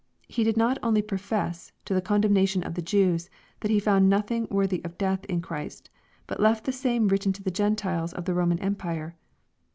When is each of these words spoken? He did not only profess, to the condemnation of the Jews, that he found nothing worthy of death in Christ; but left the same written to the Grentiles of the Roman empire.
He 0.27 0.43
did 0.43 0.57
not 0.57 0.79
only 0.81 1.03
profess, 1.03 1.71
to 1.85 1.93
the 1.93 2.01
condemnation 2.01 2.63
of 2.63 2.73
the 2.73 2.81
Jews, 2.81 3.29
that 3.59 3.69
he 3.69 3.79
found 3.79 4.09
nothing 4.09 4.47
worthy 4.49 4.83
of 4.83 4.97
death 4.97 5.23
in 5.25 5.41
Christ; 5.43 5.91
but 6.25 6.39
left 6.39 6.63
the 6.65 6.71
same 6.71 7.07
written 7.09 7.31
to 7.33 7.43
the 7.43 7.51
Grentiles 7.51 8.11
of 8.11 8.25
the 8.25 8.33
Roman 8.33 8.57
empire. 8.61 9.15